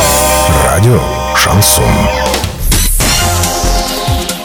[0.64, 1.02] Радио
[1.36, 1.84] Шансон.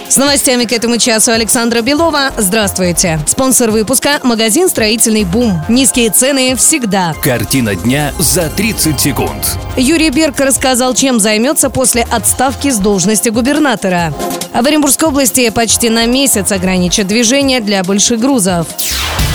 [0.09, 2.31] С новостями к этому часу Александра Белова.
[2.37, 3.19] Здравствуйте.
[3.25, 5.63] Спонсор выпуска– магазин «Строительный бум».
[5.69, 7.15] Низкие цены всегда.
[7.23, 9.57] Картина дня за 30 секунд.
[9.77, 14.13] Юрий Берг рассказал, чем займется после отставки с должности губернатора.
[14.53, 18.67] А в Оренбургской области почти на месяц ограничат движение для больших грузов.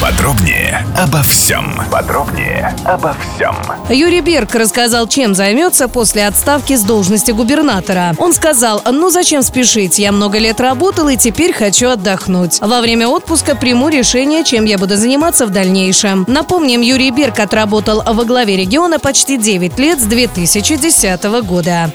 [0.01, 1.75] Подробнее обо всем.
[1.91, 3.57] Подробнее обо всем.
[3.91, 8.15] Юрий Берг рассказал, чем займется после отставки с должности губернатора.
[8.19, 12.61] Он сказал, ну зачем спешить, я много лет работал и теперь хочу отдохнуть.
[12.61, 16.25] Во время отпуска приму решение, чем я буду заниматься в дальнейшем.
[16.29, 21.93] Напомним, Юрий Берг отработал во главе региона почти 9 лет с 2010 года.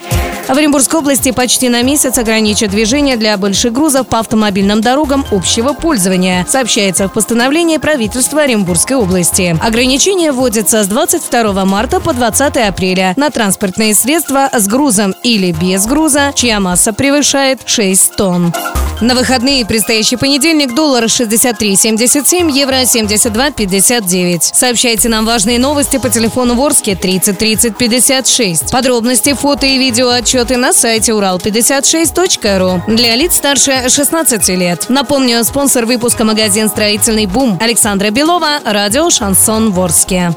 [0.54, 5.74] В Оренбургской области почти на месяц ограничат движение для больших грузов по автомобильным дорогам общего
[5.74, 9.58] пользования, сообщается в постановлении правительства Оренбургской области.
[9.60, 15.88] Ограничения вводятся с 22 марта по 20 апреля на транспортные средства с грузом или без
[15.88, 18.54] груза, чья масса превышает 6 тонн.
[19.04, 24.40] На выходные предстоящий понедельник доллар 63,77, евро 72,59.
[24.54, 28.72] Сообщайте нам важные новости по телефону Ворске 30 30 56.
[28.72, 32.96] Подробности, фото и видео отчеты на сайте урал56.ру.
[32.96, 34.86] Для лиц старше 16 лет.
[34.88, 40.34] Напомню, спонсор выпуска магазин «Строительный бум» Александра Белова, радио «Шансон Ворске».